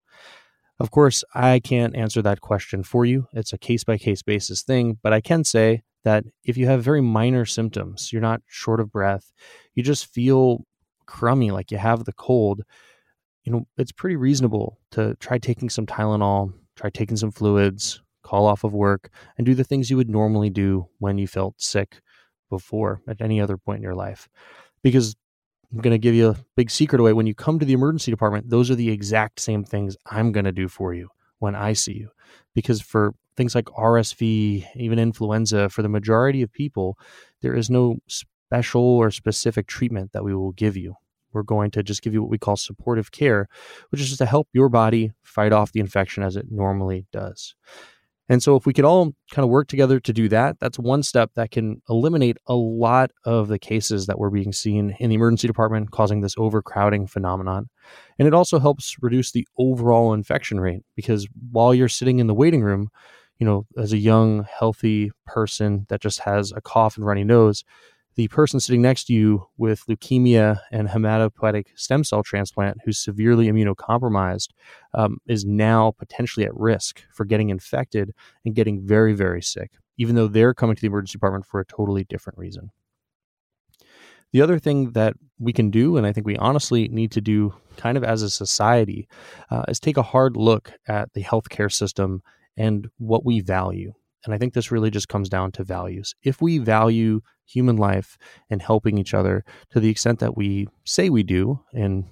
[0.79, 3.27] Of course, I can't answer that question for you.
[3.33, 6.83] It's a case by case basis thing, but I can say that if you have
[6.83, 9.33] very minor symptoms, you're not short of breath,
[9.73, 10.63] you just feel
[11.07, 12.61] crummy, like you have the cold,
[13.43, 18.45] you know, it's pretty reasonable to try taking some Tylenol, try taking some fluids, call
[18.45, 21.99] off of work, and do the things you would normally do when you felt sick
[22.49, 24.29] before at any other point in your life.
[24.83, 25.15] Because
[25.71, 27.13] I'm going to give you a big secret away.
[27.13, 30.45] When you come to the emergency department, those are the exact same things I'm going
[30.45, 32.09] to do for you when I see you.
[32.53, 36.97] Because for things like RSV, even influenza, for the majority of people,
[37.41, 40.95] there is no special or specific treatment that we will give you.
[41.33, 43.49] We're going to just give you what we call supportive care,
[43.89, 47.55] which is just to help your body fight off the infection as it normally does.
[48.27, 51.03] And so, if we could all kind of work together to do that, that's one
[51.03, 55.15] step that can eliminate a lot of the cases that we're being seen in the
[55.15, 57.69] emergency department, causing this overcrowding phenomenon.
[58.17, 62.33] And it also helps reduce the overall infection rate because while you're sitting in the
[62.33, 62.89] waiting room,
[63.39, 67.63] you know, as a young, healthy person that just has a cough and runny nose,
[68.15, 73.47] the person sitting next to you with leukemia and hematopoietic stem cell transplant who's severely
[73.47, 74.49] immunocompromised
[74.93, 78.13] um, is now potentially at risk for getting infected
[78.45, 81.65] and getting very, very sick, even though they're coming to the emergency department for a
[81.65, 82.71] totally different reason.
[84.31, 87.53] The other thing that we can do, and I think we honestly need to do
[87.77, 89.07] kind of as a society,
[89.49, 92.21] uh, is take a hard look at the healthcare system
[92.57, 93.93] and what we value.
[94.25, 96.15] And I think this really just comes down to values.
[96.23, 98.17] If we value human life
[98.49, 102.05] and helping each other to the extent that we say we do, and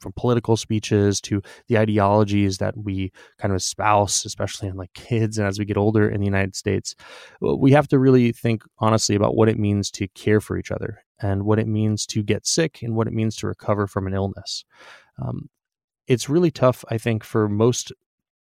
[0.00, 5.38] from political speeches to the ideologies that we kind of espouse, especially in like kids
[5.38, 6.94] and as we get older in the United States,
[7.40, 11.04] we have to really think honestly about what it means to care for each other
[11.20, 14.14] and what it means to get sick and what it means to recover from an
[14.14, 14.64] illness.
[15.22, 15.50] Um,
[16.06, 17.92] it's really tough, I think, for most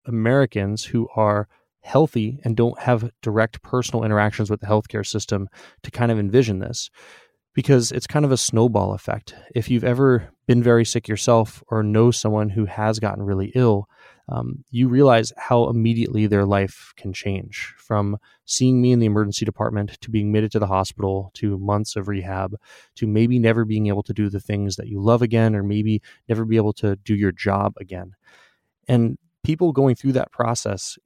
[0.06, 1.48] Americans who are
[1.80, 5.48] healthy and don't have direct personal interactions with the healthcare system
[5.82, 6.90] to kind of envision this
[7.54, 9.34] because it's kind of a snowball effect.
[9.54, 13.88] If you've ever been very sick yourself or know someone who has gotten really ill,
[14.28, 19.44] um, you realize how immediately their life can change from seeing me in the emergency
[19.44, 22.54] department to being admitted to the hospital to months of rehab
[22.96, 26.02] to maybe never being able to do the things that you love again or maybe
[26.28, 28.12] never be able to do your job again.
[28.86, 29.18] And
[29.48, 30.98] people going through that process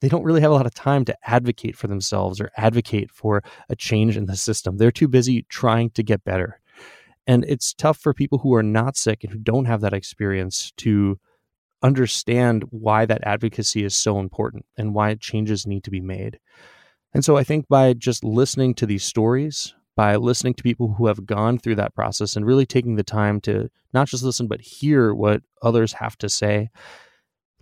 [0.00, 3.42] they don't really have a lot of time to advocate for themselves or advocate for
[3.70, 4.76] a change in the system.
[4.76, 6.60] They're too busy trying to get better.
[7.26, 10.72] And it's tough for people who are not sick and who don't have that experience
[10.78, 11.18] to
[11.82, 16.38] understand why that advocacy is so important and why changes need to be made.
[17.14, 21.06] And so I think by just listening to these stories, by listening to people who
[21.06, 24.60] have gone through that process and really taking the time to not just listen, but
[24.60, 26.70] hear what others have to say,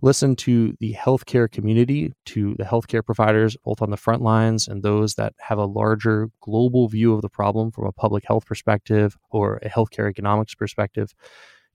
[0.03, 4.83] listen to the healthcare community, to the healthcare providers, both on the front lines and
[4.83, 9.17] those that have a larger global view of the problem from a public health perspective
[9.31, 11.15] or a healthcare economics perspective,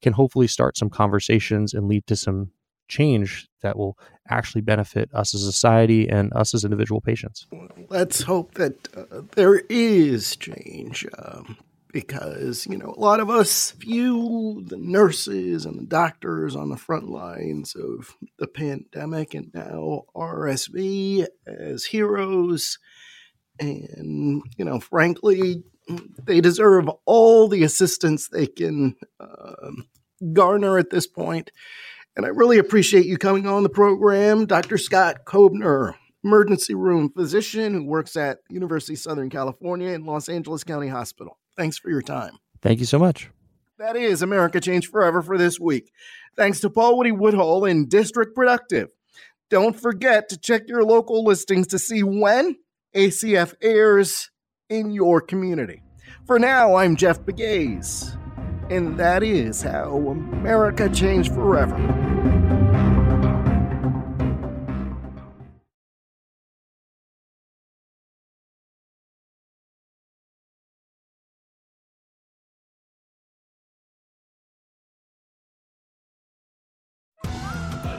[0.02, 2.52] can hopefully start some conversations and lead to some
[2.88, 3.98] change that will
[4.30, 7.48] actually benefit us as a society and us as individual patients.
[7.90, 11.08] Let's hope that uh, there is change.
[11.18, 11.58] Um,
[11.92, 16.78] because, you know, a lot of us view the nurses and the doctors on the
[16.78, 22.80] front lines of the pandemic and now RSV as heroes.
[23.60, 25.64] And, you know, frankly,
[26.24, 29.72] they deserve all the assistance they can uh,
[30.34, 31.52] garner at this point.
[32.16, 34.78] And I really appreciate you coming on the program, Dr.
[34.78, 40.64] Scott Kobner, emergency room physician who works at University of Southern California in Los Angeles
[40.64, 41.38] County Hospital.
[41.58, 42.38] Thanks for your time.
[42.62, 43.30] Thank you so much.
[43.78, 45.92] That is America Changed Forever for this week.
[46.38, 48.90] Thanks to Paul Woody Woodhull and District Productive.
[49.50, 52.56] Don't forget to check your local listings to see when
[52.96, 54.30] ACF airs
[54.70, 55.82] in your community.
[56.26, 58.16] For now, I'm Jeff Pegues,
[58.70, 61.76] and that is how America changed forever.